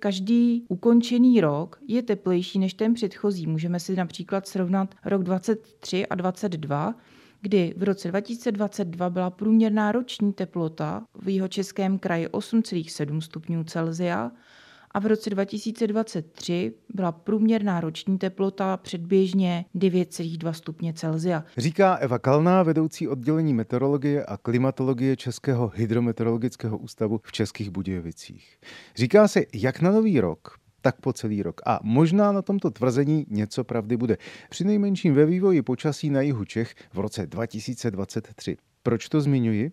[0.00, 3.46] Každý ukončený rok je teplejší než ten předchozí.
[3.46, 6.94] Můžeme si například srovnat rok 23 a 22,
[7.40, 14.30] kdy v roce 2022 byla průměrná roční teplota v jeho českém kraji 8,7 stupňů Celzia
[14.90, 21.44] a v roce 2023 byla průměrná roční teplota předběžně 9,2 stupně Celzia.
[21.56, 28.58] Říká Eva Kalná, vedoucí oddělení meteorologie a klimatologie Českého hydrometeorologického ústavu v Českých Budějovicích.
[28.96, 31.60] Říká se, jak na nový rok, tak po celý rok.
[31.66, 34.16] A možná na tomto tvrzení něco pravdy bude.
[34.50, 38.56] Při nejmenším ve vývoji počasí na jihu Čech v roce 2023.
[38.82, 39.72] Proč to zmiňuji?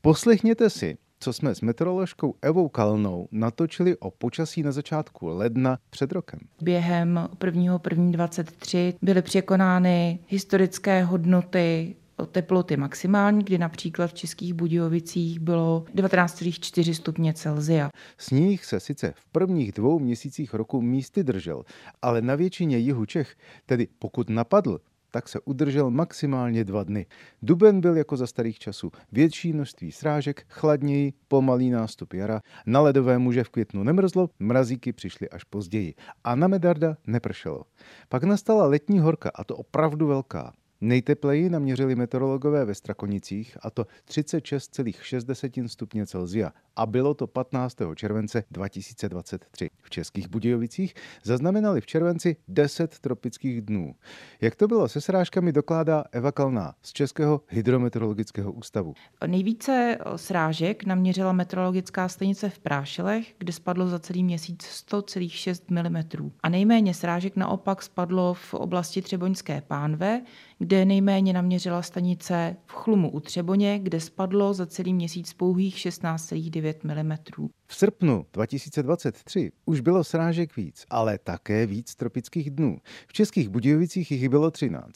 [0.00, 6.12] Poslechněte si, co jsme s meteoroložkou Evou Kalnou natočili o počasí na začátku ledna před
[6.12, 6.38] rokem.
[6.62, 11.96] Během 1.1.23 byly překonány historické hodnoty
[12.32, 17.90] teploty maximální, kdy například v Českých Budějovicích bylo 19,4 stupně Celzia.
[18.18, 21.64] Sníh se sice v prvních dvou měsících roku místy držel,
[22.02, 23.36] ale na většině jihu Čech,
[23.66, 24.80] tedy pokud napadl,
[25.14, 27.06] tak se udržel maximálně dva dny.
[27.42, 28.90] Duben byl jako za starých časů.
[29.12, 32.40] Větší množství srážek, chladněji, pomalý nástup jara.
[32.66, 35.94] Na ledové muže v květnu nemrzlo, mrazíky přišly až později.
[36.24, 37.62] A na Medarda nepršelo.
[38.08, 40.52] Pak nastala letní horka, a to opravdu velká.
[40.84, 46.52] Nejtepleji naměřili meteorologové ve Strakonicích, a to 36,6 stupně Celzia.
[46.76, 47.76] A bylo to 15.
[47.94, 49.70] července 2023.
[49.82, 53.94] V Českých Budějovicích zaznamenali v červenci 10 tropických dnů.
[54.40, 58.94] Jak to bylo se srážkami, dokládá Eva Kalná z Českého hydrometeorologického ústavu.
[59.26, 66.30] Nejvíce srážek naměřila meteorologická stanice v Prášilech, kde spadlo za celý měsíc 100,6 mm.
[66.42, 70.22] A nejméně srážek naopak spadlo v oblasti Třeboňské pánve,
[70.58, 77.04] kde nejméně naměřila stanice v Chlumu u Třeboně, kde spadlo za celý měsíc pouhých 16,9
[77.04, 77.48] mm.
[77.66, 82.78] V srpnu 2023 už bylo srážek víc, ale také víc tropických dnů.
[83.08, 84.92] V Českých Budějovicích jich bylo 13.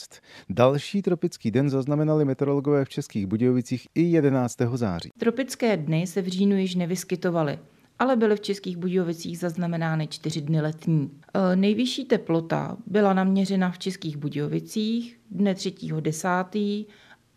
[0.51, 4.57] Další tropický den zaznamenali meteorologové v Českých Budějovicích i 11.
[4.75, 5.11] září.
[5.19, 7.59] Tropické dny se v říjnu již nevyskytovaly
[7.99, 11.11] ale byly v Českých Budějovicích zaznamenány čtyři dny letní.
[11.35, 16.87] E, nejvyšší teplota byla naměřena v Českých Budějovicích dne 3.10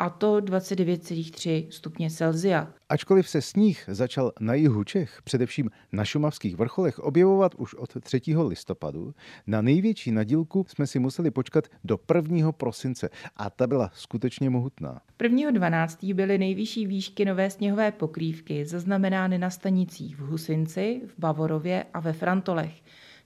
[0.01, 2.67] a to 29,3 stupně Celzia.
[2.89, 8.21] Ačkoliv se sníh začal na jihu Čech, především na šumavských vrcholech, objevovat už od 3.
[8.47, 9.13] listopadu,
[9.47, 12.51] na největší nadílku jsme si museli počkat do 1.
[12.51, 15.01] prosince a ta byla skutečně mohutná.
[15.19, 16.13] 1.12.
[16.13, 22.13] byly nejvyšší výšky nové sněhové pokrývky zaznamenány na stanicích v Husinci, v Bavorově a ve
[22.13, 22.73] Frantolech.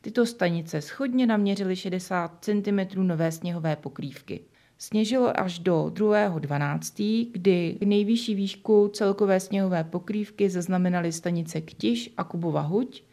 [0.01, 4.39] Tyto stanice schodně naměřily 60 cm nové sněhové pokrývky.
[4.77, 12.61] Sněžilo až do 2.12., kdy nejvyšší výšku celkové sněhové pokrývky zaznamenaly stanice Ktiš a Kubova
[12.61, 13.03] Huť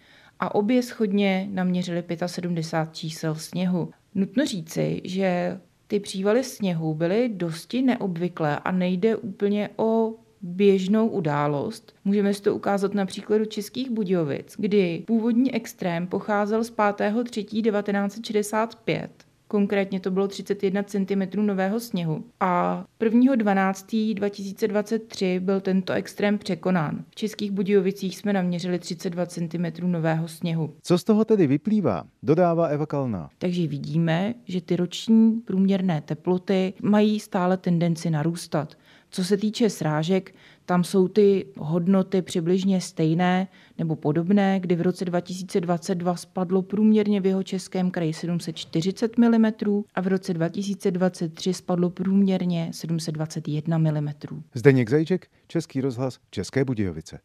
[0.41, 3.91] a obě schodně naměřily 75 čísel sněhu.
[4.15, 11.95] Nutno říci, že ty přívaly sněhu byly dosti neobvyklé a nejde úplně o běžnou událost.
[12.05, 19.09] Můžeme si to ukázat na příkladu Českých Budějovic, kdy původní extrém pocházel z 5.3.1965
[19.53, 22.25] Konkrétně to bylo 31 cm nového sněhu.
[22.41, 27.05] A 1.12.2023 byl tento extrém překonán.
[27.11, 30.75] V Českých Budějovicích jsme naměřili 32 cm nového sněhu.
[30.83, 33.31] Co z toho tedy vyplývá, dodává Eva Kalná.
[33.39, 38.75] Takže vidíme, že ty roční průměrné teploty mají stále tendenci narůstat.
[39.11, 40.35] Co se týče srážek,
[40.73, 47.27] tam jsou ty hodnoty přibližně stejné nebo podobné, kdy v roce 2022 spadlo průměrně v
[47.27, 49.45] jeho českém kraji 740 mm
[49.95, 54.09] a v roce 2023 spadlo průměrně 721 mm.
[54.55, 57.21] Zdeněk Zajíček, Český rozhlas České Budějovice.